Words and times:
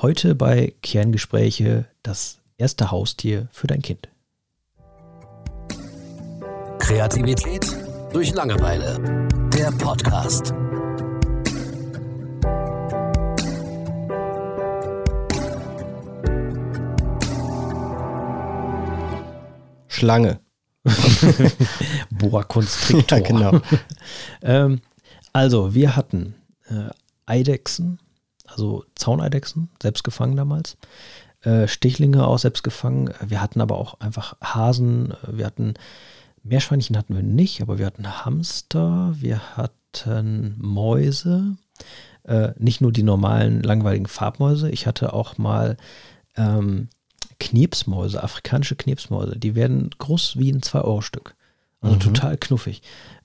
Heute 0.00 0.36
bei 0.36 0.74
Kerngespräche 0.80 1.86
das 2.04 2.38
erste 2.56 2.92
Haustier 2.92 3.48
für 3.50 3.66
dein 3.66 3.82
Kind. 3.82 4.08
Kreativität 6.78 7.66
durch 8.12 8.32
Langeweile. 8.32 9.26
Der 9.52 9.72
Podcast. 9.72 10.54
Schlange. 19.88 20.38
Boa 22.10 22.44
Constrictor. 22.44 23.18
Ja, 23.18 23.24
genau. 23.24 23.60
ähm, 24.42 24.80
also, 25.32 25.74
wir 25.74 25.96
hatten 25.96 26.36
äh, 26.70 26.88
Eidechsen, 27.26 27.98
also 28.48 28.84
Zauneidechsen, 28.94 29.70
selbst 29.82 30.04
gefangen 30.04 30.36
damals. 30.36 30.76
Äh, 31.42 31.68
Stichlinge 31.68 32.26
auch 32.26 32.38
selbst 32.38 32.62
gefangen. 32.62 33.12
Wir 33.24 33.40
hatten 33.40 33.60
aber 33.60 33.78
auch 33.78 34.00
einfach 34.00 34.36
Hasen. 34.42 35.14
Wir 35.30 35.46
hatten 35.46 35.74
Meerschweinchen 36.42 36.96
hatten 36.96 37.14
wir 37.14 37.22
nicht, 37.22 37.62
aber 37.62 37.78
wir 37.78 37.86
hatten 37.86 38.24
Hamster, 38.24 39.14
wir 39.16 39.56
hatten 39.56 40.56
Mäuse. 40.58 41.56
Äh, 42.24 42.52
nicht 42.58 42.80
nur 42.80 42.92
die 42.92 43.02
normalen 43.02 43.62
langweiligen 43.62 44.06
Farbmäuse. 44.06 44.70
Ich 44.70 44.86
hatte 44.86 45.12
auch 45.12 45.38
mal 45.38 45.76
ähm, 46.36 46.88
Knirpsmäuse, 47.38 48.22
afrikanische 48.22 48.76
Knirpsmäuse. 48.76 49.38
Die 49.38 49.54
werden 49.54 49.90
groß 49.98 50.38
wie 50.38 50.52
ein 50.52 50.60
2-Euro-Stück. 50.60 51.34
Also 51.80 51.94
mhm. 51.94 52.00
total 52.00 52.36
knuffig. 52.36 52.82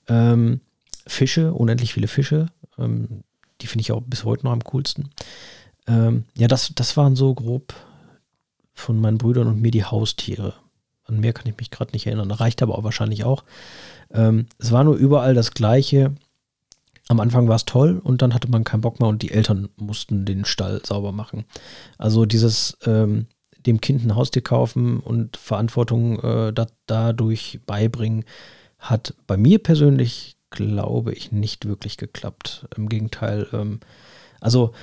Ähm, 0.07 0.61
Fische, 1.07 1.53
unendlich 1.53 1.93
viele 1.93 2.07
Fische. 2.07 2.47
Ähm, 2.77 3.23
die 3.63 3.67
finde 3.67 3.81
ich 3.81 3.91
auch 3.91 4.01
bis 4.01 4.25
heute 4.25 4.45
noch 4.45 4.51
am 4.51 4.63
coolsten. 4.63 5.09
Ähm, 5.87 6.25
ja, 6.37 6.47
das, 6.47 6.73
das 6.75 6.95
waren 6.97 7.15
so 7.15 7.33
grob 7.33 7.73
von 8.73 8.99
meinen 8.99 9.17
Brüdern 9.17 9.47
und 9.47 9.61
mir 9.61 9.71
die 9.71 9.85
Haustiere. 9.85 10.53
An 11.05 11.19
mehr 11.19 11.33
kann 11.33 11.47
ich 11.47 11.57
mich 11.57 11.71
gerade 11.71 11.91
nicht 11.91 12.05
erinnern. 12.05 12.31
Reicht 12.31 12.61
aber 12.61 12.77
auch 12.77 12.83
wahrscheinlich 12.83 13.23
auch. 13.23 13.43
Ähm, 14.11 14.47
es 14.59 14.71
war 14.71 14.83
nur 14.83 14.95
überall 14.95 15.33
das 15.33 15.51
Gleiche. 15.51 16.13
Am 17.09 17.19
Anfang 17.19 17.47
war 17.47 17.55
es 17.55 17.65
toll 17.65 17.99
und 18.03 18.21
dann 18.21 18.33
hatte 18.33 18.49
man 18.49 18.63
keinen 18.63 18.81
Bock 18.81 18.99
mehr 18.99 19.09
und 19.09 19.21
die 19.21 19.31
Eltern 19.31 19.69
mussten 19.75 20.25
den 20.25 20.45
Stall 20.45 20.81
sauber 20.85 21.11
machen. 21.11 21.45
Also 21.97 22.25
dieses 22.25 22.77
ähm, 22.85 23.27
dem 23.65 23.81
Kind 23.81 24.05
ein 24.05 24.15
Haustier 24.15 24.41
kaufen 24.41 24.99
und 24.99 25.37
Verantwortung 25.37 26.19
äh, 26.19 26.53
da, 26.53 26.67
dadurch 26.85 27.59
beibringen, 27.65 28.25
hat 28.79 29.13
bei 29.27 29.37
mir 29.37 29.59
persönlich, 29.59 30.35
glaube 30.53 31.13
ich, 31.13 31.31
nicht 31.31 31.67
wirklich 31.67 31.97
geklappt. 31.97 32.67
Im 32.77 32.87
Gegenteil, 32.87 33.47
ähm, 33.51 33.79
also 34.39 34.73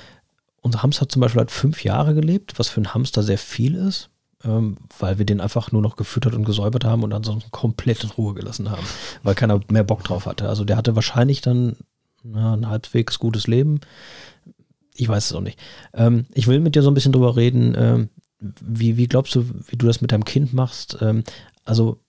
unser 0.61 0.83
Hamster 0.83 1.09
zum 1.09 1.21
Beispiel 1.21 1.41
hat 1.41 1.51
fünf 1.51 1.83
Jahre 1.83 2.13
gelebt, 2.13 2.59
was 2.59 2.69
für 2.69 2.81
ein 2.81 2.93
Hamster 2.93 3.23
sehr 3.23 3.39
viel 3.39 3.75
ist, 3.75 4.09
ähm, 4.43 4.77
weil 4.99 5.17
wir 5.17 5.25
den 5.25 5.41
einfach 5.41 5.71
nur 5.71 5.81
noch 5.81 5.95
gefüttert 5.95 6.35
und 6.35 6.45
gesäubert 6.45 6.85
haben 6.85 7.03
und 7.03 7.13
ansonsten 7.13 7.51
komplett 7.51 8.03
in 8.03 8.11
Ruhe 8.11 8.33
gelassen 8.33 8.69
haben, 8.69 8.85
weil 9.23 9.35
keiner 9.35 9.59
mehr 9.69 9.83
Bock 9.83 10.03
drauf 10.03 10.25
hatte. 10.27 10.47
Also 10.47 10.63
der 10.63 10.77
hatte 10.77 10.95
wahrscheinlich 10.95 11.41
dann 11.41 11.77
na, 12.23 12.53
ein 12.53 12.67
halbwegs 12.67 13.17
gutes 13.17 13.47
Leben. 13.47 13.79
Ich 14.93 15.07
weiß 15.07 15.25
es 15.25 15.33
auch 15.33 15.41
nicht. 15.41 15.59
Ähm, 15.93 16.25
ich 16.33 16.47
will 16.47 16.59
mit 16.59 16.75
dir 16.75 16.83
so 16.83 16.91
ein 16.91 16.93
bisschen 16.93 17.13
drüber 17.13 17.35
reden. 17.35 17.73
Ähm, 17.75 18.09
wie, 18.39 18.97
wie 18.97 19.07
glaubst 19.07 19.33
du, 19.35 19.45
wie 19.67 19.77
du 19.77 19.87
das 19.87 20.01
mit 20.01 20.11
deinem 20.11 20.25
Kind 20.25 20.53
machst? 20.53 20.97
Ähm, 21.01 21.23
also, 21.63 21.99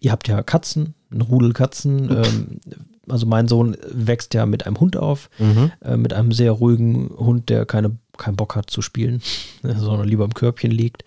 ihr 0.00 0.12
habt 0.12 0.28
ja 0.28 0.42
Katzen, 0.42 0.94
ein 1.16 1.22
Rudel 1.22 1.52
Katzen. 1.52 2.10
Ähm, 2.10 2.60
also 3.08 3.26
mein 3.26 3.48
Sohn 3.48 3.76
wächst 3.88 4.34
ja 4.34 4.46
mit 4.46 4.66
einem 4.66 4.80
Hund 4.80 4.96
auf, 4.96 5.30
mhm. 5.38 5.70
äh, 5.82 5.96
mit 5.96 6.12
einem 6.12 6.32
sehr 6.32 6.52
ruhigen 6.52 7.10
Hund, 7.16 7.48
der 7.48 7.66
keine, 7.66 7.96
keinen 8.16 8.36
Bock 8.36 8.56
hat 8.56 8.70
zu 8.70 8.82
spielen, 8.82 9.22
sondern 9.62 10.08
lieber 10.08 10.24
im 10.24 10.34
Körbchen 10.34 10.70
liegt. 10.70 11.04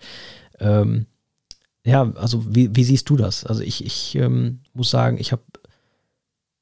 Ähm, 0.58 1.06
ja, 1.84 2.12
also 2.14 2.44
wie, 2.54 2.74
wie, 2.76 2.84
siehst 2.84 3.08
du 3.08 3.16
das? 3.16 3.44
Also 3.44 3.62
ich, 3.62 3.84
ich 3.84 4.14
ähm, 4.14 4.60
muss 4.74 4.90
sagen, 4.90 5.18
ich 5.18 5.32
habe 5.32 5.42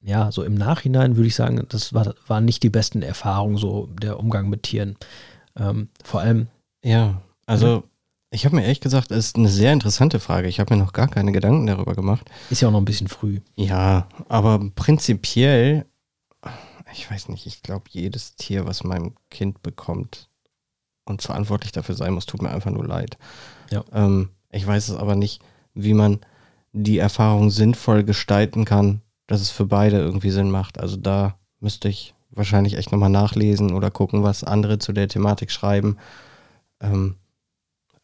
ja, 0.00 0.30
so 0.30 0.44
im 0.44 0.54
Nachhinein 0.54 1.16
würde 1.16 1.26
ich 1.26 1.34
sagen, 1.34 1.64
das 1.68 1.92
war, 1.92 2.14
waren 2.28 2.44
nicht 2.44 2.62
die 2.62 2.70
besten 2.70 3.02
Erfahrungen, 3.02 3.56
so 3.56 3.88
der 4.00 4.18
Umgang 4.20 4.48
mit 4.48 4.62
Tieren. 4.62 4.96
Ähm, 5.56 5.88
vor 6.04 6.20
allem. 6.20 6.46
Ja, 6.84 7.20
also 7.46 7.84
ich 8.30 8.44
habe 8.44 8.56
mir 8.56 8.62
ehrlich 8.62 8.80
gesagt, 8.80 9.10
es 9.10 9.26
ist 9.26 9.36
eine 9.36 9.48
sehr 9.48 9.72
interessante 9.72 10.20
Frage. 10.20 10.48
Ich 10.48 10.60
habe 10.60 10.74
mir 10.74 10.82
noch 10.82 10.92
gar 10.92 11.08
keine 11.08 11.32
Gedanken 11.32 11.66
darüber 11.66 11.94
gemacht. 11.94 12.30
Ist 12.50 12.60
ja 12.60 12.68
auch 12.68 12.72
noch 12.72 12.80
ein 12.80 12.84
bisschen 12.84 13.08
früh. 13.08 13.40
Ja, 13.56 14.08
aber 14.28 14.60
prinzipiell, 14.74 15.86
ich 16.92 17.10
weiß 17.10 17.28
nicht, 17.28 17.46
ich 17.46 17.62
glaube, 17.62 17.84
jedes 17.90 18.36
Tier, 18.36 18.66
was 18.66 18.84
mein 18.84 19.14
Kind 19.30 19.62
bekommt 19.62 20.28
und 21.06 21.22
verantwortlich 21.22 21.72
dafür 21.72 21.94
sein 21.94 22.12
muss, 22.12 22.26
tut 22.26 22.42
mir 22.42 22.50
einfach 22.50 22.70
nur 22.70 22.86
leid. 22.86 23.16
Ja. 23.70 23.82
Ähm, 23.92 24.30
ich 24.50 24.66
weiß 24.66 24.88
es 24.88 24.96
aber 24.96 25.16
nicht, 25.16 25.42
wie 25.74 25.94
man 25.94 26.20
die 26.72 26.98
Erfahrung 26.98 27.50
sinnvoll 27.50 28.04
gestalten 28.04 28.66
kann, 28.66 29.00
dass 29.26 29.40
es 29.40 29.50
für 29.50 29.66
beide 29.66 29.98
irgendwie 29.98 30.30
Sinn 30.30 30.50
macht. 30.50 30.78
Also 30.78 30.96
da 30.96 31.38
müsste 31.60 31.88
ich 31.88 32.14
wahrscheinlich 32.30 32.76
echt 32.76 32.92
nochmal 32.92 33.10
nachlesen 33.10 33.72
oder 33.72 33.90
gucken, 33.90 34.22
was 34.22 34.44
andere 34.44 34.78
zu 34.78 34.92
der 34.92 35.08
Thematik 35.08 35.50
schreiben. 35.50 35.96
Ähm, 36.80 37.16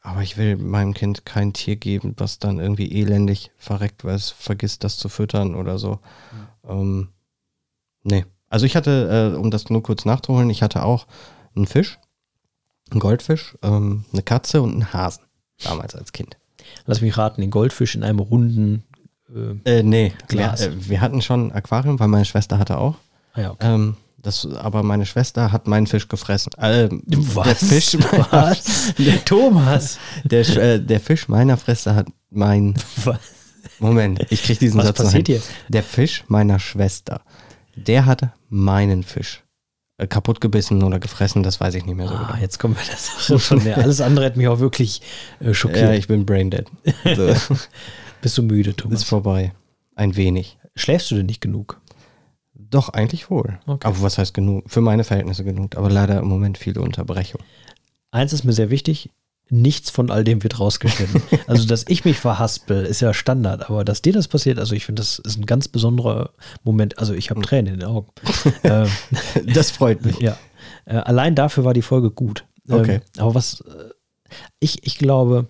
aber 0.04 0.20
ich 0.20 0.36
will 0.36 0.56
meinem 0.56 0.92
Kind 0.92 1.24
kein 1.24 1.54
Tier 1.54 1.76
geben, 1.76 2.14
was 2.18 2.38
dann 2.38 2.60
irgendwie 2.60 2.92
elendig 2.92 3.50
verreckt, 3.56 4.04
weil 4.04 4.14
es 4.14 4.30
vergisst, 4.30 4.84
das 4.84 4.98
zu 4.98 5.08
füttern 5.08 5.54
oder 5.54 5.78
so. 5.78 5.98
Mhm. 6.62 6.70
Ähm, 6.70 7.08
nee. 8.02 8.26
Also 8.50 8.66
ich 8.66 8.76
hatte, 8.76 9.32
äh, 9.34 9.36
um 9.36 9.50
das 9.50 9.70
nur 9.70 9.82
kurz 9.82 10.04
nachzuholen, 10.04 10.50
ich 10.50 10.62
hatte 10.62 10.84
auch 10.84 11.06
einen 11.56 11.66
Fisch, 11.66 11.98
einen 12.90 13.00
Goldfisch, 13.00 13.56
ähm, 13.62 14.04
eine 14.12 14.22
Katze 14.22 14.60
und 14.60 14.72
einen 14.72 14.92
Hasen. 14.92 15.24
Damals 15.62 15.94
als 15.94 16.12
Kind. 16.12 16.36
Lass 16.84 17.00
mich 17.00 17.16
raten, 17.16 17.40
den 17.40 17.50
Goldfisch 17.50 17.94
in 17.94 18.04
einem 18.04 18.18
runden 18.18 18.84
äh, 19.34 19.78
äh, 19.78 19.82
nee, 19.82 20.12
Glas. 20.28 20.60
Wir, 20.60 20.68
äh, 20.68 20.88
wir, 20.90 21.00
hatten 21.00 21.22
schon 21.22 21.48
ein 21.48 21.52
Aquarium, 21.52 21.98
weil 21.98 22.08
meine 22.08 22.26
Schwester 22.26 22.58
hatte 22.58 22.76
auch. 22.76 22.96
Ah, 23.32 23.40
ja, 23.40 23.50
okay. 23.52 23.74
ähm, 23.74 23.96
das, 24.24 24.46
aber 24.46 24.82
meine 24.82 25.06
Schwester 25.06 25.52
hat 25.52 25.68
meinen 25.68 25.86
Fisch 25.86 26.08
gefressen. 26.08 26.52
Äh, 26.58 26.88
Was? 26.90 27.46
Der 27.46 27.56
Fisch, 27.56 27.96
Was? 28.30 28.94
Der 28.98 29.24
Thomas. 29.24 29.98
Der, 30.24 30.48
äh, 30.56 30.80
der 30.80 31.00
Fisch 31.00 31.28
meiner 31.28 31.56
Schwester 31.56 31.94
hat 31.94 32.06
mein. 32.30 32.74
Was? 33.04 33.18
Moment, 33.78 34.26
ich 34.30 34.42
krieg 34.42 34.58
diesen 34.58 34.78
Was 34.78 34.86
Satz 34.86 34.98
passiert 34.98 35.26
hier? 35.26 35.42
Der 35.68 35.82
Fisch 35.82 36.24
meiner 36.28 36.58
Schwester, 36.58 37.20
der 37.76 38.06
hat 38.06 38.22
meinen 38.48 39.02
Fisch 39.02 39.42
äh, 39.98 40.06
kaputt 40.06 40.40
gebissen 40.40 40.82
oder 40.82 40.98
gefressen, 40.98 41.42
das 41.42 41.60
weiß 41.60 41.74
ich 41.74 41.84
nicht 41.84 41.96
mehr 41.96 42.08
so 42.08 42.14
ah, 42.14 42.26
genau. 42.28 42.40
Jetzt 42.40 42.58
kommen 42.58 42.76
wir 42.76 42.82
das 42.90 43.42
schon 43.42 43.62
mehr. 43.62 43.78
Alles 43.78 44.00
andere 44.00 44.26
hat 44.26 44.36
mich 44.36 44.48
auch 44.48 44.60
wirklich 44.60 45.02
äh, 45.40 45.54
schockiert. 45.54 45.82
Ja, 45.82 45.92
ich 45.92 46.08
bin 46.08 46.24
braindead. 46.24 46.66
So. 47.16 47.34
Bist 48.22 48.38
du 48.38 48.42
müde, 48.42 48.74
Thomas? 48.74 49.00
Ist 49.00 49.08
vorbei. 49.08 49.52
Ein 49.96 50.16
wenig. 50.16 50.58
Schläfst 50.76 51.10
du 51.10 51.16
denn 51.16 51.26
nicht 51.26 51.40
genug? 51.40 51.80
Doch, 52.70 52.88
eigentlich 52.88 53.30
wohl. 53.30 53.58
Okay. 53.66 53.86
Aber 53.86 54.02
was 54.02 54.18
heißt 54.18 54.34
genug? 54.34 54.70
Für 54.70 54.80
meine 54.80 55.04
Verhältnisse 55.04 55.44
genug. 55.44 55.76
Aber 55.76 55.90
leider 55.90 56.18
im 56.18 56.26
Moment 56.26 56.58
viele 56.58 56.80
Unterbrechung. 56.80 57.40
Eins 58.10 58.32
ist 58.32 58.44
mir 58.44 58.52
sehr 58.52 58.70
wichtig. 58.70 59.10
Nichts 59.50 59.90
von 59.90 60.10
all 60.10 60.24
dem 60.24 60.42
wird 60.42 60.58
rausgeschnitten. 60.58 61.22
also, 61.46 61.66
dass 61.66 61.84
ich 61.88 62.04
mich 62.04 62.18
verhaspel, 62.18 62.84
ist 62.84 63.00
ja 63.00 63.12
Standard. 63.12 63.68
Aber 63.68 63.84
dass 63.84 64.02
dir 64.02 64.12
das 64.12 64.28
passiert, 64.28 64.58
also 64.58 64.74
ich 64.74 64.86
finde, 64.86 65.00
das 65.00 65.18
ist 65.18 65.38
ein 65.38 65.46
ganz 65.46 65.68
besonderer 65.68 66.30
Moment. 66.62 66.98
Also, 66.98 67.12
ich 67.12 67.30
habe. 67.30 67.42
Tränen 67.42 67.74
in 67.74 67.80
den 67.80 67.88
Augen. 67.88 68.08
Ähm, 68.62 68.88
das 69.52 69.70
freut 69.70 70.04
mich. 70.04 70.18
Ja. 70.20 70.38
Äh, 70.86 70.96
allein 70.96 71.34
dafür 71.34 71.64
war 71.64 71.74
die 71.74 71.82
Folge 71.82 72.10
gut. 72.10 72.46
Ähm, 72.68 72.74
okay. 72.76 73.00
aber 73.18 73.34
was, 73.34 73.60
äh, 73.60 73.90
ich, 74.60 74.86
ich 74.86 74.96
glaube, 74.96 75.48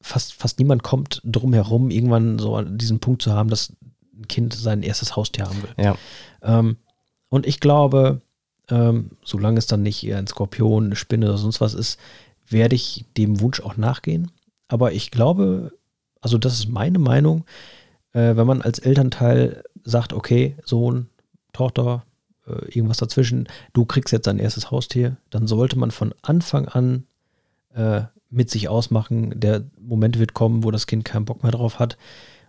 fast, 0.00 0.34
fast 0.34 0.58
niemand 0.58 0.82
kommt 0.82 1.20
drum 1.24 1.52
herum, 1.52 1.90
irgendwann 1.90 2.38
so 2.38 2.56
an 2.56 2.78
diesen 2.78 3.00
Punkt 3.00 3.22
zu 3.22 3.32
haben, 3.32 3.50
dass 3.50 3.72
ein 4.18 4.28
Kind 4.28 4.54
sein 4.54 4.82
erstes 4.82 5.16
Haustier 5.16 5.46
haben 5.46 5.62
will. 5.62 5.84
Ja. 5.84 5.96
Ähm, 6.42 6.76
und 7.28 7.46
ich 7.46 7.60
glaube, 7.60 8.20
ähm, 8.70 9.10
solange 9.24 9.58
es 9.58 9.66
dann 9.66 9.82
nicht 9.82 10.04
ein 10.12 10.26
Skorpion, 10.26 10.86
eine 10.86 10.96
Spinne 10.96 11.26
oder 11.26 11.38
sonst 11.38 11.60
was 11.60 11.74
ist, 11.74 11.98
werde 12.48 12.74
ich 12.74 13.04
dem 13.16 13.40
Wunsch 13.40 13.60
auch 13.60 13.76
nachgehen. 13.76 14.30
Aber 14.68 14.92
ich 14.92 15.10
glaube, 15.10 15.72
also 16.20 16.38
das 16.38 16.54
ist 16.54 16.68
meine 16.68 16.98
Meinung, 16.98 17.44
äh, 18.12 18.36
wenn 18.36 18.46
man 18.46 18.62
als 18.62 18.78
Elternteil 18.78 19.62
sagt, 19.84 20.12
okay, 20.12 20.56
Sohn, 20.64 21.08
Tochter, 21.52 22.04
äh, 22.46 22.66
irgendwas 22.70 22.98
dazwischen, 22.98 23.48
du 23.72 23.84
kriegst 23.84 24.12
jetzt 24.12 24.26
dein 24.26 24.38
erstes 24.38 24.70
Haustier, 24.70 25.16
dann 25.30 25.46
sollte 25.46 25.78
man 25.78 25.90
von 25.90 26.14
Anfang 26.22 26.68
an 26.68 27.04
äh, 27.74 28.02
mit 28.30 28.50
sich 28.50 28.68
ausmachen, 28.68 29.38
der 29.40 29.64
Moment 29.80 30.18
wird 30.18 30.34
kommen, 30.34 30.64
wo 30.64 30.70
das 30.70 30.86
Kind 30.86 31.04
keinen 31.04 31.24
Bock 31.24 31.42
mehr 31.42 31.52
drauf 31.52 31.78
hat. 31.78 31.96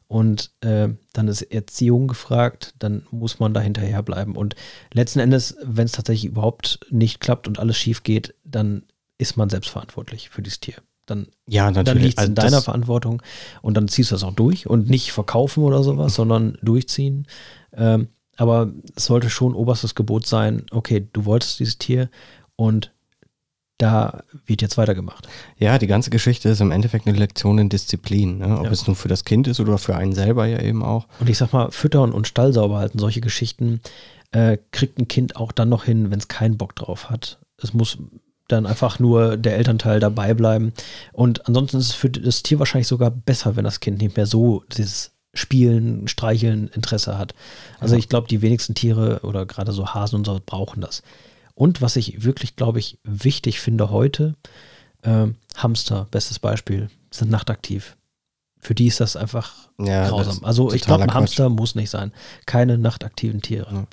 Und 0.10 0.52
äh, 0.62 0.90
dann 1.14 1.28
ist 1.28 1.44
Erziehung 1.44 2.08
gefragt, 2.08 2.74
dann 2.80 3.06
muss 3.12 3.40
man 3.40 3.54
da 3.54 3.60
hinterher 3.60 4.02
bleiben. 4.02 4.36
Und 4.36 4.56
letzten 4.92 5.20
Endes, 5.20 5.56
wenn 5.64 5.86
es 5.86 5.92
tatsächlich 5.92 6.32
überhaupt 6.32 6.80
nicht 6.90 7.20
klappt 7.20 7.48
und 7.48 7.60
alles 7.60 7.78
schief 7.78 8.02
geht, 8.02 8.34
dann 8.44 8.82
ist 9.20 9.38
man 9.38 9.52
selbst 9.52 9.70
verantwortlich 9.70 10.32
für 10.32 10.42
dieses 10.42 10.62
Tier. 10.62 10.78
Dann, 11.06 11.28
ja, 11.46 11.70
dann 11.72 11.98
liegt 11.98 12.18
es 12.18 12.26
in 12.26 12.32
also 12.32 12.34
deiner 12.34 12.62
Verantwortung 12.64 13.22
und 13.62 13.78
dann 13.78 13.88
ziehst 13.88 14.10
du 14.10 14.16
das 14.16 14.24
auch 14.24 14.34
durch 14.34 14.68
und 14.68 14.90
nicht 14.90 15.12
verkaufen 15.12 15.64
oder 15.64 15.84
sowas, 15.84 16.16
sondern 16.16 16.58
durchziehen. 16.64 17.28
Ähm, 17.74 18.08
aber 18.36 18.72
es 18.96 19.06
sollte 19.06 19.30
schon 19.30 19.54
oberstes 19.54 19.94
Gebot 19.94 20.26
sein, 20.26 20.66
okay, 20.72 21.08
du 21.14 21.26
wolltest 21.26 21.60
dieses 21.60 21.78
Tier 21.78 22.10
und 22.56 22.94
da 23.80 24.24
wird 24.46 24.62
jetzt 24.62 24.78
weitergemacht. 24.78 25.28
Ja, 25.58 25.80
die 25.80 25.88
ganze 25.88 26.10
Geschichte 26.10 26.50
ist 26.50 26.62
im 26.62 26.72
Endeffekt 26.72 27.08
eine 27.08 27.18
Lektion 27.18 27.58
in 27.58 27.70
Disziplin, 27.70 28.40
ne? 28.40 28.60
ob 28.60 28.66
ja. 28.66 28.72
es 28.72 28.86
nun 28.86 28.96
für 28.96 29.08
das 29.08 29.24
Kind 29.24 29.48
ist 29.48 29.60
oder 29.60 29.78
für 29.78 29.96
einen 29.96 30.14
selber 30.14 30.46
ja 30.46 30.62
eben 30.62 30.84
auch. 30.84 31.08
Und 31.20 31.30
ich 31.30 31.38
sag 31.38 31.54
mal, 31.54 31.72
füttern 31.72 32.12
und 32.12 32.28
Stall 32.28 32.54
sauber 32.54 32.78
halten, 32.78 33.00
solche 33.00 33.22
Geschichten 33.22 33.80
äh, 34.32 34.58
kriegt 34.72 35.00
ein 35.00 35.08
Kind 35.08 35.38
auch 35.38 35.54
dann 35.54 35.70
noch 35.70 35.86
hin, 35.86 36.12
wenn 36.12 36.20
es 36.20 36.28
keinen 36.28 36.58
Bock 36.58 36.76
drauf 36.76 37.10
hat. 37.10 37.40
Es 37.58 37.74
muss 37.74 37.98
dann 38.50 38.66
einfach 38.66 39.00
nur 39.00 39.38
der 39.38 39.58
Elternteil 39.58 40.00
dabei 40.00 40.34
bleiben. 40.34 40.74
Und 41.14 41.48
ansonsten 41.48 41.78
ist 41.78 41.88
es 41.88 41.94
für 41.94 42.10
das 42.10 42.44
Tier 42.44 42.60
wahrscheinlich 42.60 42.88
sogar 42.88 43.12
besser, 43.12 43.56
wenn 43.56 43.64
das 43.64 43.80
Kind 43.80 44.02
nicht 44.02 44.18
mehr 44.18 44.26
so 44.26 44.64
dieses 44.76 45.12
Spielen, 45.34 46.08
Streicheln 46.08 46.68
Interesse 46.70 47.18
hat. 47.18 47.34
Also 47.80 47.96
ja. 47.96 48.00
ich 48.00 48.10
glaube, 48.10 48.28
die 48.28 48.42
wenigsten 48.42 48.76
Tiere 48.76 49.22
oder 49.24 49.46
gerade 49.46 49.72
so 49.72 49.94
Hasen 49.94 50.18
und 50.18 50.26
so 50.26 50.42
brauchen 50.44 50.82
das. 50.82 51.04
Und 51.60 51.82
was 51.82 51.98
ich 51.98 52.24
wirklich, 52.24 52.56
glaube 52.56 52.80
ich, 52.80 53.00
wichtig 53.04 53.60
finde 53.60 53.90
heute, 53.90 54.36
äh, 55.02 55.28
Hamster, 55.58 56.08
bestes 56.10 56.40
Beispiel, 56.40 56.90
sind 57.12 57.30
nachtaktiv. 57.30 57.98
Für 58.62 58.74
die 58.74 58.88
ist 58.88 59.02
das 59.02 59.18
einfach 59.18 59.68
ja, 59.78 60.08
grausam. 60.08 60.36
Das 60.36 60.44
also 60.46 60.72
ich 60.72 60.84
glaube, 60.84 61.04
ein 61.04 61.14
Hamster 61.14 61.50
muss 61.50 61.76
nicht 61.76 61.90
sein. 61.90 62.14
Keine 62.46 62.78
nachtaktiven 62.78 63.42
Tiere. 63.42 63.88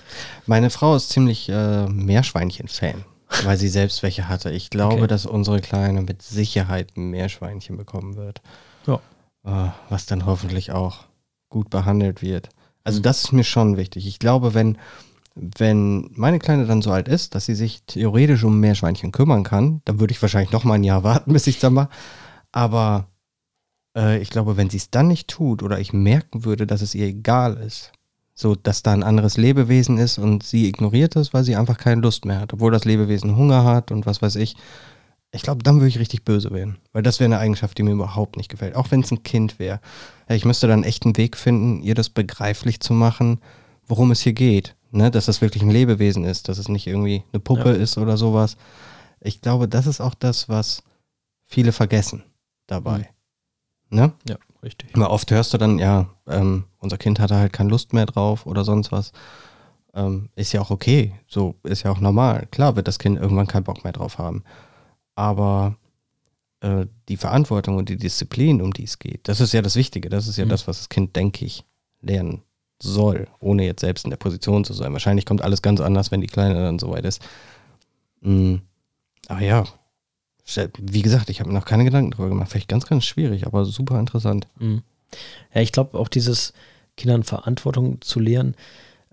Meine 0.47 0.71
Frau 0.71 0.95
ist 0.95 1.09
ziemlich 1.09 1.49
äh, 1.49 1.89
Meerschweinchen-Fan, 1.89 3.05
weil 3.43 3.57
sie 3.57 3.69
selbst 3.69 4.05
welche 4.05 4.29
hatte. 4.29 4.53
Ich 4.53 4.71
glaube, 4.71 4.99
okay. 4.99 5.09
dass 5.09 5.27
unsere 5.27 5.61
Kleine 5.61 6.03
mit 6.03 6.23
Sicherheit 6.23 6.97
ein 6.97 7.11
Meerschweinchen 7.11 7.77
bekommen 7.77 8.15
wird. 8.15 8.43
Ja. 8.87 9.01
Äh, 9.45 9.73
was 9.89 10.07
dann 10.07 10.25
hoffentlich 10.25 10.71
auch 10.71 10.99
gut 11.49 11.69
behandelt 11.71 12.23
wird. 12.23 12.49
Also 12.85 13.01
das 13.01 13.25
ist 13.25 13.33
mir 13.33 13.43
schon 13.43 13.77
wichtig. 13.77 14.07
Ich 14.07 14.21
glaube, 14.21 14.55
wenn 14.55 14.79
wenn 15.37 16.11
meine 16.15 16.39
Kleine 16.39 16.67
dann 16.67 16.81
so 16.81 16.91
alt 16.91 17.09
ist, 17.09 17.35
dass 17.35 17.45
sie 17.45 17.55
sich 17.55 17.83
theoretisch 17.87 18.43
um 18.43 18.59
Meerschweinchen 18.59 19.13
kümmern 19.13 19.45
kann, 19.45 19.83
dann 19.85 20.01
würde 20.01 20.13
ich 20.13 20.23
wahrscheinlich 20.23 20.51
noch 20.51 20.65
mal 20.65 20.75
ein 20.75 20.85
Jahr 20.85 21.05
warten, 21.05 21.33
bis 21.33 21.47
ich 21.47 21.57
es 21.57 21.61
dann 21.61 21.75
mache. 21.75 21.91
Aber 22.53 23.09
äh, 23.95 24.19
ich 24.19 24.31
glaube, 24.31 24.57
wenn 24.57 24.71
sie 24.71 24.79
es 24.79 24.91
dann 24.91 25.09
nicht 25.09 25.29
tut 25.29 25.63
oder 25.63 25.79
ich 25.79 25.93
merken 25.93 26.45
würde, 26.47 26.67
dass 26.67 26.81
es 26.81 26.95
ihr 26.95 27.07
egal 27.07 27.59
ist, 27.59 27.93
so 28.35 28.55
dass 28.55 28.83
da 28.83 28.93
ein 28.93 29.03
anderes 29.03 29.37
Lebewesen 29.37 29.99
ist 29.99 30.19
und 30.19 30.43
sie 30.43 30.69
ignoriert 30.69 31.17
es, 31.17 31.35
weil 31.35 31.45
sie 31.45 31.57
einfach 31.57 31.77
keine 31.77 32.01
Lust 32.01 32.25
mehr 32.25 32.41
hat, 32.41 32.55
obwohl 32.55 32.73
das 32.73 32.87
Lebewesen 32.87 33.37
Hunger 33.37 33.65
hat 33.65 33.93
und 33.93 34.07
was 34.07 34.23
weiß 34.23 34.37
ich. 34.37 34.57
Ich 35.33 35.43
glaube, 35.43 35.63
dann 35.63 35.77
würde 35.77 35.89
ich 35.89 35.99
richtig 35.99 36.25
böse 36.25 36.51
werden, 36.51 36.79
weil 36.93 37.03
das 37.03 37.21
wäre 37.21 37.27
eine 37.27 37.39
Eigenschaft, 37.39 37.77
die 37.77 37.83
mir 37.83 37.93
überhaupt 37.93 38.37
nicht 38.39 38.49
gefällt. 38.49 38.75
Auch 38.75 38.91
wenn 38.91 39.01
es 39.01 39.11
ein 39.11 39.23
Kind 39.23 39.59
wäre. 39.59 39.81
Ich 40.29 40.47
müsste 40.47 40.67
dann 40.67 40.83
echt 40.83 41.05
einen 41.05 41.19
Weg 41.19 41.37
finden, 41.37 41.83
ihr 41.83 41.95
das 41.95 42.09
begreiflich 42.09 42.81
zu 42.81 42.95
machen, 42.95 43.41
worum 43.87 44.13
es 44.13 44.21
hier 44.21 44.33
geht 44.33 44.76
ne, 44.91 45.11
dass 45.11 45.27
das 45.27 45.41
wirklich 45.41 45.63
ein 45.63 45.71
Lebewesen 45.71 46.25
ist, 46.25 46.49
dass 46.49 46.59
es 46.59 46.69
nicht 46.69 46.87
irgendwie 46.87 47.25
eine 47.33 47.41
Puppe 47.41 47.71
ja. 47.71 47.77
ist 47.77 47.99
oder 47.99 48.17
sowas. 48.17 48.57
Ich 49.21 49.41
glaube, 49.41 49.69
das 49.69 49.87
ist 49.87 50.01
auch 50.01 50.15
das, 50.15 50.49
was 50.49 50.83
viele 51.45 51.73
vergessen 51.73 52.25
dabei. 52.67 53.11
Mhm. 53.91 53.99
Ne? 53.99 54.13
Ja, 54.29 54.37
richtig. 54.63 54.95
Immer 54.95 55.11
oft 55.11 55.31
hörst 55.31 55.55
du 55.55 55.59
dann, 55.59 55.79
ja, 55.79 56.09
ähm, 56.27 56.65
unser 56.79 56.99
Kind 56.99 57.21
hatte 57.21 57.37
halt 57.37 57.53
keine 57.53 57.71
Lust 57.71 57.93
mehr 57.93 58.07
drauf 58.07 58.47
oder 58.47 58.65
sonst 58.65 58.93
was. 58.93 59.13
Ähm, 59.95 60.29
ist 60.35 60.53
ja 60.53 60.61
auch 60.61 60.71
okay, 60.71 61.15
so 61.27 61.55
ist 61.63 61.85
ja 61.85 61.91
auch 61.91 62.01
normal. 62.01 62.47
Klar 62.51 62.77
wird 62.77 62.89
das 62.89 62.99
Kind 62.99 63.19
irgendwann 63.19 63.47
keinen 63.47 63.65
Bock 63.65 63.85
mehr 63.85 63.93
drauf 63.93 64.19
haben. 64.19 64.45
Aber 65.15 65.77
äh, 66.61 66.87
die 67.09 67.17
Verantwortung 67.17 67.77
und 67.77 67.89
die 67.89 67.97
Disziplin, 67.97 68.61
um 68.61 68.73
die 68.73 68.85
es 68.85 68.99
geht, 68.99 69.29
das 69.29 69.41
ist 69.41 69.53
ja 69.53 69.63
das 69.63 69.77
Wichtige. 69.77 70.09
Das 70.09 70.27
ist 70.27 70.37
ja 70.37 70.45
mhm. 70.45 70.51
das, 70.51 70.69
was 70.69 70.79
das 70.79 70.89
Kind, 70.89 71.17
denke 71.17 71.45
ich, 71.45 71.65
lernen 72.01 72.43
soll, 72.81 73.29
ohne 73.41 73.65
jetzt 73.65 73.81
selbst 73.81 74.05
in 74.05 74.11
der 74.11 74.17
Position 74.17 74.65
zu 74.65 74.73
sein. 74.73 74.93
Wahrscheinlich 74.93 75.27
kommt 75.27 75.43
alles 75.43 75.63
ganz 75.63 75.81
anders, 75.81 76.11
wenn 76.11 76.21
die 76.21 76.27
Kleine 76.27 76.55
dann 76.55 76.79
soweit 76.79 77.05
ist. 77.05 77.23
Mhm. 78.21 78.63
Aber 79.29 79.41
ja, 79.41 79.65
wie 80.79 81.03
gesagt, 81.03 81.31
ich 81.31 81.41
habe 81.41 81.51
mir 81.51 81.59
noch 81.59 81.65
keine 81.65 81.85
Gedanken 81.85 82.13
drüber 82.13 82.29
gemacht. 82.29 82.51
Vielleicht 82.51 82.69
ganz, 82.69 82.87
ganz 82.87 83.05
schwierig, 83.05 83.47
aber 83.47 83.65
super 83.65 83.99
interessant. 83.99 84.47
Mhm. 84.59 84.83
Ja, 85.55 85.61
ich 85.61 85.73
glaube 85.73 85.99
auch 85.99 86.09
dieses 86.09 86.53
Kindern 86.97 87.23
Verantwortung 87.23 88.01
zu 88.01 88.21
lehren. 88.21 88.55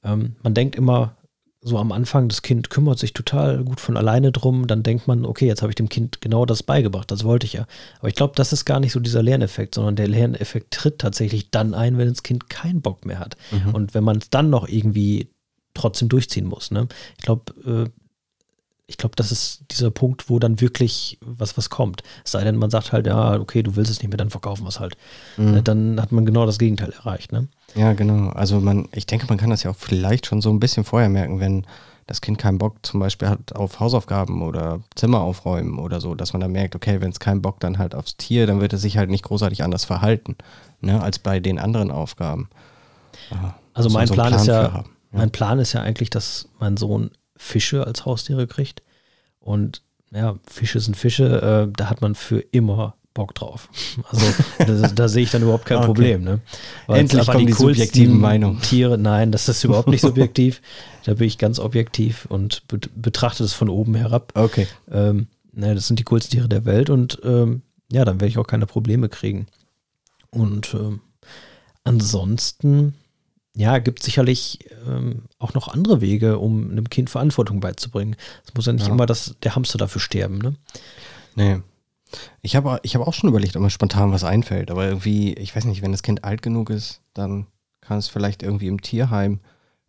Ähm, 0.03 0.35
man 0.43 0.53
denkt 0.53 0.75
immer, 0.75 1.15
so 1.63 1.77
am 1.77 1.91
Anfang, 1.91 2.27
das 2.27 2.41
Kind 2.41 2.69
kümmert 2.69 2.99
sich 2.99 3.13
total 3.13 3.63
gut 3.63 3.79
von 3.79 3.97
alleine 3.97 4.31
drum, 4.31 4.67
dann 4.67 4.83
denkt 4.83 5.07
man, 5.07 5.25
okay, 5.25 5.47
jetzt 5.47 5.61
habe 5.61 5.71
ich 5.71 5.75
dem 5.75 5.89
Kind 5.89 6.21
genau 6.21 6.45
das 6.45 6.63
beigebracht, 6.63 7.09
das 7.09 7.23
wollte 7.23 7.45
ich 7.45 7.53
ja. 7.53 7.65
Aber 7.99 8.09
ich 8.09 8.15
glaube, 8.15 8.33
das 8.35 8.53
ist 8.53 8.65
gar 8.65 8.79
nicht 8.79 8.91
so 8.91 8.99
dieser 8.99 9.23
Lerneffekt, 9.23 9.75
sondern 9.75 9.95
der 9.95 10.07
Lerneffekt 10.07 10.71
tritt 10.71 10.99
tatsächlich 10.99 11.51
dann 11.51 11.73
ein, 11.73 11.97
wenn 11.97 12.09
das 12.09 12.23
Kind 12.23 12.49
keinen 12.49 12.81
Bock 12.81 13.05
mehr 13.05 13.19
hat. 13.19 13.37
Mhm. 13.51 13.73
Und 13.73 13.93
wenn 13.93 14.03
man 14.03 14.17
es 14.17 14.29
dann 14.29 14.49
noch 14.49 14.67
irgendwie 14.67 15.29
trotzdem 15.73 16.09
durchziehen 16.09 16.45
muss. 16.45 16.71
Ne? 16.71 16.87
Ich 17.17 17.23
glaube, 17.23 17.53
äh, 17.65 17.89
ich 18.93 18.97
glaube, 18.97 19.15
das 19.15 19.31
ist 19.31 19.63
dieser 19.71 19.89
Punkt, 19.89 20.29
wo 20.29 20.37
dann 20.37 20.61
wirklich 20.61 21.17
was, 21.19 21.57
was 21.57 21.71
kommt. 21.71 22.03
Es 22.23 22.31
sei 22.31 22.43
denn, 22.43 22.57
man 22.57 22.69
sagt 22.69 22.91
halt, 22.91 23.07
ja, 23.07 23.39
okay, 23.39 23.63
du 23.63 23.75
willst 23.75 23.89
es 23.89 23.99
nicht 23.99 24.09
mehr, 24.09 24.17
dann 24.17 24.29
verkaufen 24.29 24.63
wir 24.65 24.69
es 24.69 24.79
halt. 24.79 24.95
Mhm. 25.35 25.57
Äh, 25.57 25.61
dann 25.63 25.99
hat 25.99 26.11
man 26.11 26.27
genau 26.27 26.45
das 26.45 26.59
Gegenteil 26.59 26.91
erreicht. 26.91 27.31
Ne? 27.31 27.47
Ja, 27.73 27.93
genau. 27.93 28.29
Also 28.29 28.59
man, 28.59 28.87
ich 28.91 29.07
denke, 29.07 29.25
man 29.27 29.39
kann 29.39 29.49
das 29.49 29.63
ja 29.63 29.71
auch 29.71 29.75
vielleicht 29.75 30.27
schon 30.27 30.41
so 30.41 30.51
ein 30.51 30.59
bisschen 30.59 30.83
vorher 30.83 31.09
merken, 31.09 31.39
wenn 31.39 31.65
das 32.05 32.21
Kind 32.21 32.37
keinen 32.37 32.59
Bock 32.59 32.85
zum 32.85 32.99
Beispiel 32.99 33.29
hat 33.29 33.55
auf 33.55 33.79
Hausaufgaben 33.79 34.43
oder 34.43 34.81
Zimmer 34.93 35.21
aufräumen 35.21 35.79
oder 35.79 35.99
so, 35.99 36.13
dass 36.13 36.33
man 36.33 36.41
dann 36.41 36.51
merkt, 36.51 36.75
okay, 36.75 37.01
wenn 37.01 37.09
es 37.09 37.19
keinen 37.19 37.41
Bock 37.41 37.59
dann 37.61 37.79
halt 37.79 37.95
aufs 37.95 38.15
Tier, 38.17 38.45
dann 38.45 38.61
wird 38.61 38.73
es 38.73 38.83
sich 38.83 38.97
halt 38.97 39.09
nicht 39.09 39.23
großartig 39.23 39.63
anders 39.63 39.85
verhalten, 39.85 40.35
ne, 40.81 41.01
als 41.01 41.17
bei 41.17 41.39
den 41.39 41.57
anderen 41.57 41.89
Aufgaben. 41.89 42.49
Also 43.73 43.89
mein 43.89 44.05
so 44.05 44.13
Plan, 44.13 44.27
Plan, 44.27 44.39
ist 44.39 44.47
ja, 44.47 44.63
ja, 44.63 44.83
mein 45.11 45.31
Plan 45.31 45.57
ist 45.57 45.73
ja 45.73 45.81
eigentlich, 45.81 46.11
dass 46.11 46.49
mein 46.59 46.77
Sohn 46.77 47.09
Fische 47.43 47.85
als 47.85 48.05
Haustiere 48.05 48.47
kriegt. 48.47 48.81
Und 49.39 49.81
ja, 50.11 50.37
Fische 50.47 50.79
sind 50.79 50.95
Fische, 50.95 51.67
äh, 51.69 51.73
da 51.75 51.89
hat 51.89 52.01
man 52.01 52.15
für 52.15 52.39
immer 52.39 52.95
Bock 53.13 53.35
drauf. 53.35 53.69
Also 54.09 54.81
da, 54.81 54.87
da 54.87 55.07
sehe 55.07 55.23
ich 55.23 55.31
dann 55.31 55.43
überhaupt 55.43 55.65
kein 55.65 55.77
okay. 55.79 55.85
Problem. 55.85 56.23
Ne? 56.23 56.39
Weil 56.87 57.01
Endlich 57.01 57.27
kommen 57.27 57.39
die, 57.39 57.45
die 57.47 57.53
subjektiven 57.53 58.19
Meinungen. 58.19 58.61
Tiere, 58.61 58.97
nein, 58.97 59.31
das 59.31 59.49
ist 59.49 59.63
überhaupt 59.63 59.89
nicht 59.89 60.01
subjektiv. 60.09 60.61
da 61.03 61.13
bin 61.13 61.27
ich 61.27 61.37
ganz 61.37 61.59
objektiv 61.59 62.25
und 62.25 62.67
be 62.67 62.79
betrachte 62.95 63.43
das 63.43 63.53
von 63.53 63.69
oben 63.69 63.95
herab. 63.95 64.31
Okay. 64.35 64.67
Ähm, 64.91 65.27
ne, 65.51 65.75
das 65.75 65.87
sind 65.87 65.99
die 65.99 66.03
coolsten 66.03 66.31
Tiere 66.31 66.49
der 66.49 66.65
Welt 66.65 66.89
und 66.89 67.19
ähm, 67.23 67.61
ja, 67.91 68.05
dann 68.05 68.19
werde 68.19 68.29
ich 68.29 68.37
auch 68.37 68.47
keine 68.47 68.65
Probleme 68.65 69.09
kriegen. 69.09 69.47
Und 70.31 70.73
ähm, 70.73 71.01
ansonsten 71.83 72.95
ja, 73.55 73.77
gibt 73.77 74.01
sicherlich 74.01 74.59
ähm, 74.87 75.23
auch 75.37 75.53
noch 75.53 75.67
andere 75.67 76.01
Wege, 76.01 76.39
um 76.39 76.71
einem 76.71 76.89
Kind 76.89 77.09
Verantwortung 77.09 77.59
beizubringen. 77.59 78.15
Es 78.45 78.53
muss 78.53 78.65
ja 78.65 78.73
nicht 78.73 78.87
ja. 78.87 78.93
immer 78.93 79.05
das, 79.05 79.35
der 79.43 79.55
Hamster 79.55 79.77
dafür 79.77 80.01
sterben, 80.01 80.39
ne? 80.39 80.55
Nee. 81.35 81.59
Ich 82.41 82.55
habe 82.55 82.79
ich 82.83 82.95
hab 82.95 83.05
auch 83.07 83.13
schon 83.13 83.29
überlegt, 83.29 83.55
ob 83.55 83.61
mir 83.61 83.69
spontan 83.69 84.11
was 84.11 84.23
einfällt, 84.23 84.69
aber 84.69 84.87
irgendwie, 84.87 85.33
ich 85.33 85.55
weiß 85.55 85.65
nicht, 85.65 85.81
wenn 85.81 85.91
das 85.91 86.03
Kind 86.03 86.23
alt 86.23 86.41
genug 86.41 86.69
ist, 86.69 87.01
dann 87.13 87.47
kann 87.81 87.97
es 87.97 88.07
vielleicht 88.07 88.43
irgendwie 88.43 88.67
im 88.67 88.81
Tierheim 88.81 89.39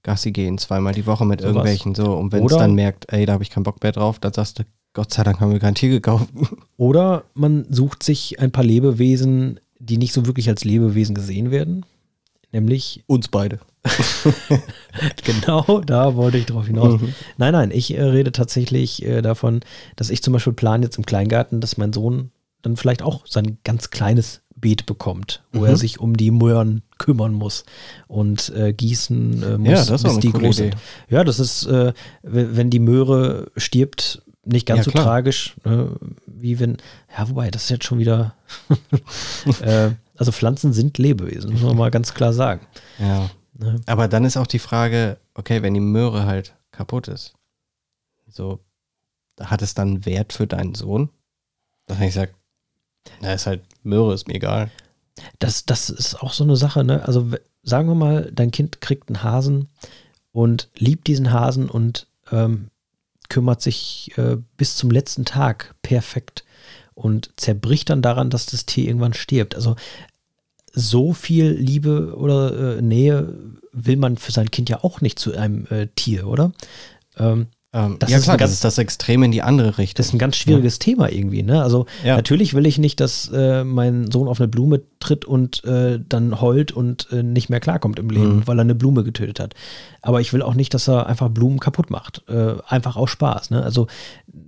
Gassi 0.03 0.33
gehen, 0.33 0.59
zweimal 0.59 0.95
die 0.95 1.07
Woche 1.07 1.25
mit 1.25 1.41
so 1.41 1.49
irgendwelchen, 1.49 1.97
was. 1.97 2.05
so. 2.05 2.15
Und 2.15 2.33
wenn 2.33 2.45
es 2.45 2.57
dann 2.57 2.75
merkt, 2.75 3.13
ey, 3.13 3.25
da 3.25 3.35
habe 3.35 3.43
ich 3.43 3.51
keinen 3.51 3.65
Bock 3.65 3.83
mehr 3.83 3.93
drauf, 3.93 4.19
dann 4.19 4.33
sagst 4.33 4.59
du, 4.59 4.65
Gott 4.93 5.13
sei 5.13 5.23
Dank 5.23 5.41
haben 5.41 5.53
wir 5.53 5.59
kein 5.59 5.75
Tier 5.75 5.89
gekauft. 5.89 6.29
Oder 6.77 7.25
man 7.35 7.67
sucht 7.71 8.03
sich 8.03 8.39
ein 8.41 8.53
paar 8.53 8.65
Lebewesen, 8.65 9.61
die 9.79 9.97
nicht 9.97 10.13
so 10.13 10.27
wirklich 10.27 10.49
als 10.49 10.65
Lebewesen 10.65 11.15
gesehen 11.15 11.51
werden 11.51 11.85
nämlich 12.55 13.05
uns 13.07 13.29
beide. 13.29 13.59
genau, 15.25 15.81
da 15.81 16.17
wollte 16.17 16.39
ich 16.39 16.47
drauf 16.47 16.67
hinaus. 16.67 17.01
Mhm. 17.01 17.15
Nein, 17.37 17.53
nein, 17.53 17.71
ich 17.71 17.95
äh, 17.95 18.03
rede 18.03 18.33
tatsächlich 18.33 19.05
äh, 19.05 19.21
davon, 19.21 19.61
dass 19.97 20.09
ich 20.09 20.23
zum 20.23 20.33
Beispiel 20.33 20.55
plane 20.55 20.85
jetzt 20.85 20.97
im 20.97 21.05
Kleingarten, 21.05 21.61
dass 21.61 21.77
mein 21.77 21.93
Sohn 21.93 22.31
dann 22.63 22.77
vielleicht 22.77 23.03
auch 23.03 23.27
sein 23.27 23.59
ganz 23.65 23.91
kleines 23.91 24.41
Beet 24.57 24.87
bekommt, 24.87 25.43
wo 25.53 25.61
mhm. 25.61 25.67
er 25.67 25.77
sich 25.77 26.01
um 26.01 26.17
die 26.17 26.31
Möhren 26.31 26.83
kümmern 26.97 27.35
muss 27.35 27.65
und 28.07 28.51
äh, 28.57 28.73
gießen 28.73 29.43
äh, 29.43 29.59
muss, 29.59 29.69
ja, 29.69 29.85
das 29.85 29.91
ist 29.91 30.05
bis 30.05 30.19
die 30.21 30.33
groß 30.33 30.57
sind. 30.57 30.77
Ja, 31.11 31.25
das 31.25 31.41
ist, 31.41 31.67
äh, 31.67 31.93
wenn 32.23 32.71
die 32.71 32.79
Möhre 32.79 33.51
stirbt, 33.57 34.23
nicht 34.45 34.67
ganz 34.67 34.79
ja, 34.79 34.85
so 34.85 34.91
klar. 34.93 35.05
tragisch, 35.05 35.57
ne, 35.65 35.91
wie 36.27 36.61
wenn, 36.61 36.79
ja, 37.17 37.29
wobei, 37.29 37.51
das 37.51 37.65
ist 37.65 37.71
jetzt 37.71 37.85
schon 37.85 37.99
wieder, 37.99 38.35
äh, 39.61 39.91
also 40.17 40.33
Pflanzen 40.33 40.73
sind 40.73 40.99
Lebewesen, 40.99 41.53
muss 41.53 41.63
man 41.63 41.77
mal 41.77 41.91
ganz 41.91 42.15
klar 42.15 42.33
sagen. 42.33 42.67
Ja. 42.99 43.31
Ne? 43.55 43.81
Aber 43.87 44.09
dann 44.09 44.25
ist 44.25 44.37
auch 44.37 44.47
die 44.47 44.59
Frage, 44.59 45.19
okay, 45.35 45.63
wenn 45.63 45.75
die 45.75 45.81
Möhre 45.81 46.27
halt 46.27 46.55
kaputt 46.71 47.09
ist, 47.09 47.35
so, 48.29 48.61
hat 49.41 49.63
es 49.63 49.75
dann 49.75 50.05
Wert 50.07 50.33
für 50.33 50.47
deinen 50.47 50.75
Sohn? 50.75 51.11
Dass 51.87 52.01
ich 52.01 52.15
sage, 52.15 52.33
na, 53.21 53.33
ist 53.33 53.47
halt 53.47 53.63
Möhre, 53.83 54.15
ist 54.15 54.29
mir 54.29 54.35
egal. 54.35 54.71
Das, 55.39 55.67
das 55.67 55.91
ist 55.91 56.21
auch 56.21 56.33
so 56.33 56.45
eine 56.45 56.57
Sache, 56.57 56.85
ne? 56.85 57.05
Also 57.05 57.31
sagen 57.63 57.89
wir 57.89 57.95
mal, 57.95 58.31
dein 58.33 58.51
Kind 58.51 58.81
kriegt 58.81 59.09
einen 59.09 59.23
Hasen 59.23 59.69
und 60.33 60.69
liebt 60.75 61.07
diesen 61.07 61.33
Hasen 61.33 61.69
und 61.69 62.09
ähm, 62.33 62.71
kümmert 63.29 63.63
sich 63.63 64.13
äh, 64.17 64.37
bis 64.57 64.77
zum 64.77 64.91
letzten 64.91 65.25
Tag 65.25 65.75
perfekt 65.83 66.45
und 66.95 67.31
zerbricht 67.37 67.91
dann 67.91 68.03
daran, 68.03 68.31
dass 68.31 68.47
das 68.47 68.67
Tier 68.67 68.87
irgendwann 68.87 69.15
stirbt. 69.15 69.55
Also 69.55 69.77
so 70.73 71.13
viel 71.13 71.51
Liebe 71.51 72.17
oder 72.17 72.79
äh, 72.79 72.83
Nähe 72.83 73.35
will 73.73 73.97
man 73.97 74.17
für 74.17 74.33
sein 74.33 74.51
Kind 74.51 74.69
ja 74.69 74.83
auch 74.83 75.01
nicht 75.01 75.19
zu 75.19 75.35
einem 75.35 75.67
äh, 75.71 75.89
Tier, 75.95 76.27
oder? 76.27 76.53
Ähm, 77.17 77.47
Ähm, 77.75 77.97
das 77.99 78.11
ja, 78.11 78.21
klar, 78.21 78.37
ganz, 78.37 78.51
das 78.51 78.55
ist 78.55 78.65
das 78.65 78.79
Extrem 78.79 79.25
in 79.25 79.33
die 79.33 79.43
andere 79.43 79.79
Richtung. 79.79 79.97
Das 79.97 80.07
ist 80.07 80.13
ein 80.13 80.19
ganz 80.19 80.37
schwieriges 80.37 80.75
ja. 80.75 80.79
Thema 80.79 81.11
irgendwie. 81.11 81.43
Ne? 81.43 81.61
Also, 81.61 81.87
ja. 82.05 82.15
natürlich 82.15 82.55
will 82.55 82.67
ich 82.67 82.79
nicht, 82.79 83.01
dass 83.01 83.29
äh, 83.35 83.65
mein 83.65 84.11
Sohn 84.13 84.29
auf 84.29 84.41
eine 84.41 84.47
Blume 84.47 84.81
tritt 85.05 85.25
und 85.25 85.65
äh, 85.65 86.01
dann 86.09 86.41
heult 86.41 86.73
und 86.73 87.09
äh, 87.13 87.23
nicht 87.23 87.51
mehr 87.51 87.61
klarkommt 87.61 87.99
im 87.99 88.11
Leben, 88.11 88.37
mhm. 88.37 88.47
weil 88.47 88.59
er 88.59 88.63
eine 88.63 88.75
Blume 88.75 89.05
getötet 89.05 89.41
hat. 89.41 89.55
Aber 90.03 90.21
ich 90.21 90.33
will 90.33 90.43
auch 90.43 90.55
nicht, 90.55 90.75
dass 90.75 90.89
er 90.89 91.07
einfach 91.07 91.29
Blumen 91.29 91.61
kaputt 91.61 91.91
macht. 91.91 92.23
Äh, 92.29 92.55
einfach 92.67 92.97
aus 92.97 93.11
Spaß. 93.11 93.51
Ne? 93.51 93.63
Also, 93.63 93.87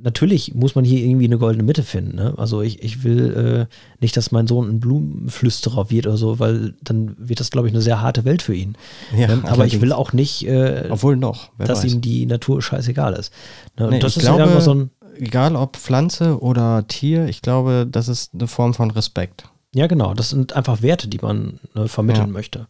natürlich 0.02 0.54
muss 0.54 0.74
man 0.74 0.84
hier 0.84 1.04
irgendwie 1.04 1.26
eine 1.26 1.38
goldene 1.38 1.62
Mitte 1.62 1.82
finden. 1.82 2.16
Ne? 2.16 2.34
Also, 2.36 2.62
ich, 2.62 2.82
ich 2.82 3.04
will 3.04 3.68
äh, 3.68 3.74
nicht, 4.00 4.16
dass 4.16 4.32
mein 4.32 4.46
Sohn 4.46 4.68
ein 4.68 4.80
Blumenflüsterer 4.80 5.90
wird 5.90 6.06
oder 6.06 6.16
so, 6.16 6.38
weil 6.38 6.74
dann 6.82 7.14
wird 7.18 7.40
das, 7.40 7.50
glaube 7.50 7.68
ich, 7.68 7.74
eine 7.74 7.82
sehr 7.82 8.00
harte 8.00 8.24
Welt 8.24 8.42
für 8.42 8.54
ihn. 8.54 8.76
Ja, 9.16 9.28
ähm, 9.28 9.44
aber 9.44 9.66
ich 9.66 9.80
will 9.80 9.92
auch 9.92 10.12
nicht, 10.12 10.46
äh, 10.46 10.88
obwohl 10.90 11.16
noch, 11.16 11.50
dass 11.58 11.84
weiß. 11.84 11.92
ihm 11.92 12.00
die 12.00 12.26
Natur 12.26 12.62
scheißegal 12.62 13.14
ist. 13.14 13.32
Ne? 13.78 13.88
Nee, 13.90 13.98
das 13.98 14.12
ich 14.12 14.18
ist 14.18 14.24
glaube, 14.24 14.42
ja 14.42 14.60
so 14.60 14.74
ein 14.74 14.90
egal 15.18 15.56
ob 15.56 15.76
Pflanze 15.76 16.40
oder 16.40 16.86
Tier, 16.86 17.26
ich 17.26 17.42
glaube, 17.42 17.86
das 17.90 18.08
ist 18.08 18.34
eine 18.34 18.46
Form 18.46 18.74
von 18.74 18.90
Respekt. 18.90 19.48
Ja, 19.76 19.88
genau. 19.88 20.14
Das 20.14 20.30
sind 20.30 20.54
einfach 20.54 20.80
Werte, 20.80 21.06
die 21.06 21.18
man 21.18 21.60
ne, 21.74 21.86
vermitteln 21.86 22.28
ja. 22.28 22.32
möchte. 22.32 22.66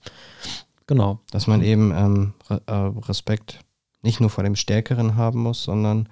Genau. 0.88 1.20
Dass 1.30 1.46
man 1.46 1.62
eben 1.62 1.92
ähm, 1.94 2.32
äh, 2.48 2.72
Respekt 2.72 3.60
nicht 4.02 4.20
nur 4.20 4.28
vor 4.28 4.42
dem 4.42 4.56
Stärkeren 4.56 5.14
haben 5.14 5.40
muss, 5.40 5.62
sondern 5.62 6.08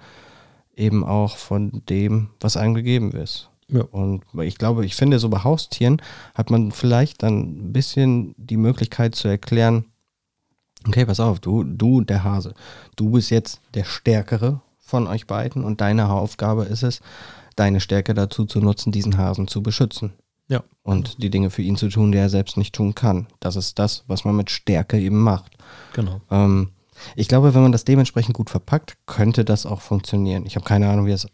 eben 0.73 1.03
auch 1.03 1.35
von 1.35 1.81
dem, 1.89 2.29
was 2.39 2.55
einem 2.55 2.75
gegeben 2.75 3.11
ist. 3.11 3.49
Ja. 3.67 3.81
Und 3.81 4.23
ich 4.41 4.57
glaube, 4.57 4.85
ich 4.85 4.95
finde, 4.95 5.19
so 5.19 5.27
bei 5.27 5.43
Haustieren 5.43 6.01
hat 6.33 6.49
man 6.49 6.71
vielleicht 6.71 7.23
dann 7.23 7.41
ein 7.41 7.73
bisschen 7.73 8.33
die 8.37 8.57
Möglichkeit 8.57 9.15
zu 9.15 9.27
erklären, 9.27 9.83
okay, 10.87 11.05
pass 11.05 11.19
auf, 11.19 11.41
du, 11.41 11.65
du, 11.65 12.01
der 12.01 12.23
Hase, 12.23 12.53
du 12.95 13.11
bist 13.11 13.31
jetzt 13.31 13.59
der 13.73 13.83
Stärkere 13.83 14.61
von 14.79 15.07
euch 15.07 15.27
beiden 15.27 15.65
und 15.65 15.81
deine 15.81 16.09
Aufgabe 16.09 16.63
ist 16.63 16.83
es, 16.83 17.01
deine 17.57 17.81
Stärke 17.81 18.13
dazu 18.13 18.45
zu 18.45 18.61
nutzen, 18.61 18.93
diesen 18.93 19.17
Hasen 19.17 19.49
zu 19.49 19.61
beschützen. 19.61 20.13
Ja. 20.47 20.63
Und 20.83 21.21
die 21.23 21.29
Dinge 21.29 21.49
für 21.49 21.61
ihn 21.61 21.75
zu 21.75 21.89
tun, 21.89 22.11
die 22.11 22.17
er 22.17 22.29
selbst 22.29 22.57
nicht 22.57 22.75
tun 22.75 22.93
kann. 22.93 23.27
Das 23.39 23.55
ist 23.55 23.79
das, 23.79 24.03
was 24.07 24.25
man 24.25 24.35
mit 24.35 24.51
Stärke 24.51 24.99
eben 24.99 25.21
macht. 25.21 25.51
Genau. 25.93 26.21
Ähm, 26.29 26.69
ich 27.15 27.27
glaube, 27.27 27.53
wenn 27.53 27.61
man 27.61 27.71
das 27.71 27.85
dementsprechend 27.85 28.35
gut 28.35 28.49
verpackt, 28.49 28.97
könnte 29.05 29.43
das 29.43 29.65
auch 29.65 29.81
funktionieren. 29.81 30.45
Ich 30.45 30.55
habe 30.55 30.65
keine 30.65 30.89
Ahnung, 30.89 31.05
wie 31.07 31.11
es 31.11 31.27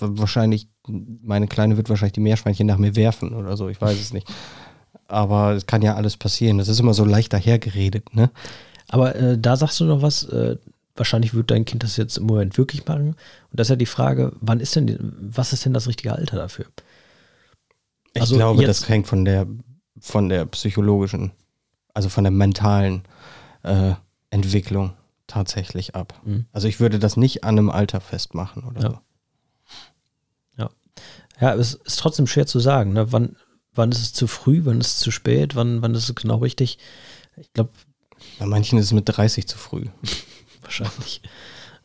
wahrscheinlich, 0.00 0.68
meine 0.86 1.48
Kleine 1.48 1.76
wird 1.76 1.88
wahrscheinlich 1.88 2.14
die 2.14 2.20
Meerschweinchen 2.20 2.66
nach 2.66 2.78
mir 2.78 2.96
werfen 2.96 3.34
oder 3.34 3.56
so, 3.56 3.68
ich 3.68 3.80
weiß 3.80 3.98
es 4.00 4.12
nicht. 4.12 4.26
Aber 5.08 5.52
es 5.52 5.66
kann 5.66 5.82
ja 5.82 5.94
alles 5.94 6.16
passieren. 6.16 6.58
Das 6.58 6.68
ist 6.68 6.80
immer 6.80 6.94
so 6.94 7.04
leicht 7.04 7.32
dahergeredet, 7.32 8.14
ne? 8.14 8.30
Aber 8.88 9.14
äh, 9.14 9.38
da 9.38 9.56
sagst 9.56 9.80
du 9.80 9.84
noch 9.84 10.02
was, 10.02 10.24
äh, 10.24 10.56
wahrscheinlich 10.96 11.34
wird 11.34 11.50
dein 11.50 11.64
Kind 11.64 11.82
das 11.82 11.96
jetzt 11.96 12.18
im 12.18 12.26
Moment 12.26 12.58
wirklich 12.58 12.86
machen. 12.86 13.08
Und 13.08 13.16
das 13.50 13.66
ist 13.66 13.70
ja 13.70 13.76
die 13.76 13.86
Frage, 13.86 14.32
wann 14.40 14.60
ist 14.60 14.76
denn, 14.76 15.14
was 15.18 15.52
ist 15.52 15.64
denn 15.64 15.72
das 15.72 15.88
richtige 15.88 16.12
Alter 16.12 16.36
dafür? 16.36 16.66
Ich 18.14 18.20
also 18.20 18.36
glaube, 18.36 18.64
das 18.64 18.88
hängt 18.88 19.06
von 19.06 19.24
der, 19.24 19.46
von 20.00 20.28
der 20.28 20.46
psychologischen, 20.46 21.32
also 21.94 22.08
von 22.08 22.24
der 22.24 22.30
mentalen 22.30 23.02
äh, 23.62 23.92
Entwicklung 24.30 24.94
tatsächlich 25.26 25.94
ab. 25.94 26.20
Mhm. 26.24 26.46
Also 26.52 26.68
ich 26.68 26.80
würde 26.80 26.98
das 26.98 27.16
nicht 27.16 27.44
an 27.44 27.58
einem 27.58 27.70
Alter 27.70 28.00
festmachen 28.00 28.64
oder 28.64 28.80
ja. 28.82 28.90
so. 28.90 28.98
Ja, 31.42 31.56
es 31.56 31.74
ist 31.74 31.98
trotzdem 31.98 32.28
schwer 32.28 32.46
zu 32.46 32.60
sagen. 32.60 32.92
Ne? 32.92 33.10
Wann, 33.10 33.34
wann 33.74 33.90
ist 33.90 34.00
es 34.00 34.12
zu 34.12 34.28
früh, 34.28 34.60
wann 34.62 34.80
ist 34.80 34.94
es 34.94 34.98
zu 35.00 35.10
spät, 35.10 35.56
wann, 35.56 35.82
wann 35.82 35.92
ist 35.92 36.08
es 36.08 36.14
genau 36.14 36.36
richtig? 36.36 36.78
Ich 37.36 37.52
glaube. 37.52 37.70
Bei 38.38 38.46
manchen 38.46 38.78
ist 38.78 38.86
es 38.86 38.92
mit 38.92 39.08
30 39.08 39.48
zu 39.48 39.58
früh. 39.58 39.86
Wahrscheinlich. 40.62 41.20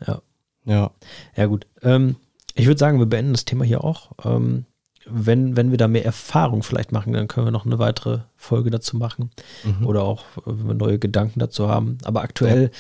Ja. 0.05 0.21
Ja. 0.65 0.91
Ja, 1.35 1.45
gut. 1.47 1.65
Ähm, 1.81 2.17
ich 2.53 2.67
würde 2.67 2.77
sagen, 2.77 2.99
wir 2.99 3.07
beenden 3.07 3.33
das 3.33 3.45
Thema 3.45 3.65
hier 3.65 3.83
auch. 3.83 4.11
Ähm, 4.23 4.65
wenn, 5.09 5.55
wenn 5.55 5.71
wir 5.71 5.77
da 5.77 5.87
mehr 5.87 6.05
Erfahrung 6.05 6.63
vielleicht 6.63 6.91
machen, 6.91 7.13
dann 7.13 7.27
können 7.27 7.47
wir 7.47 7.51
noch 7.51 7.65
eine 7.65 7.79
weitere 7.79 8.19
Folge 8.35 8.69
dazu 8.69 8.97
machen. 8.97 9.31
Mhm. 9.63 9.85
Oder 9.85 10.03
auch, 10.03 10.23
wenn 10.45 10.67
wir 10.67 10.73
neue 10.73 10.99
Gedanken 10.99 11.39
dazu 11.39 11.69
haben. 11.69 11.97
Aber 12.03 12.21
aktuell 12.21 12.71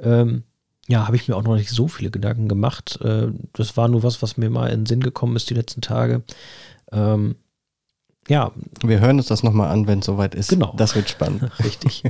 ja. 0.00 0.22
ähm, 0.22 0.42
ja, 0.88 1.06
habe 1.06 1.16
ich 1.16 1.26
mir 1.28 1.36
auch 1.36 1.42
noch 1.42 1.56
nicht 1.56 1.70
so 1.70 1.88
viele 1.88 2.10
Gedanken 2.10 2.48
gemacht. 2.48 3.00
Äh, 3.02 3.28
das 3.52 3.76
war 3.76 3.88
nur 3.88 4.02
was, 4.02 4.22
was 4.22 4.36
mir 4.36 4.50
mal 4.50 4.68
in 4.68 4.80
den 4.80 4.86
Sinn 4.86 5.00
gekommen 5.00 5.36
ist 5.36 5.50
die 5.50 5.54
letzten 5.54 5.80
Tage. 5.80 6.22
Ähm, 6.92 7.36
ja. 8.28 8.52
Wir 8.82 9.00
hören 9.00 9.18
uns 9.18 9.26
das 9.26 9.42
nochmal 9.42 9.70
an, 9.70 9.86
wenn 9.86 10.00
es 10.00 10.06
soweit 10.06 10.34
ist. 10.34 10.50
Genau. 10.50 10.74
Das 10.76 10.94
wird 10.94 11.08
spannend. 11.08 11.50
Richtig. 11.64 12.02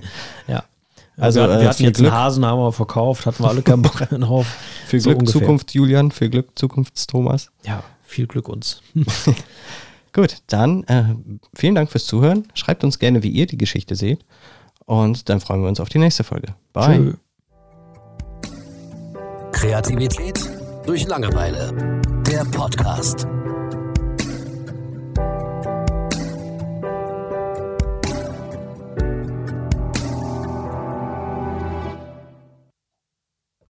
Ja. 0.47 0.65
Also, 1.19 1.41
wir, 1.41 1.49
wir 1.49 1.61
äh, 1.61 1.67
hatten 1.69 1.83
jetzt 1.83 1.97
Glück. 1.97 2.13
einen 2.13 2.21
Hasen, 2.21 2.45
haben 2.45 2.59
wir 2.59 2.73
verkauft, 2.73 3.25
hatten 3.25 3.43
wir 3.43 3.49
alle 3.49 3.63
keinen 3.63 3.81
Bock 3.81 3.97
drauf. 4.11 4.47
Viel 4.87 5.01
so 5.01 5.09
Glück, 5.09 5.21
ungefähr. 5.21 5.41
Zukunft 5.41 5.73
Julian, 5.73 6.11
viel 6.11 6.29
Glück, 6.29 6.59
Zukunft 6.59 7.09
Thomas. 7.09 7.51
Ja, 7.65 7.83
viel 8.07 8.27
Glück 8.27 8.49
uns. 8.49 8.83
Gut, 10.13 10.39
dann 10.47 10.85
äh, 10.85 11.15
vielen 11.55 11.75
Dank 11.75 11.91
fürs 11.91 12.07
Zuhören. 12.07 12.49
Schreibt 12.55 12.85
uns 12.85 12.99
gerne, 12.99 13.23
wie 13.23 13.29
ihr 13.29 13.47
die 13.47 13.59
Geschichte 13.59 13.97
seht. 13.97 14.25
Und 14.87 15.29
dann 15.29 15.41
freuen 15.41 15.61
wir 15.63 15.69
uns 15.69 15.81
auf 15.81 15.89
die 15.89 15.99
nächste 15.99 16.25
Folge. 16.25 16.55
Bye. 16.73 16.97
Tschö. 16.97 17.15
Kreativität 19.53 20.41
durch 20.87 21.07
Langeweile. 21.07 22.01
Der 22.27 22.45
Podcast. 22.45 23.27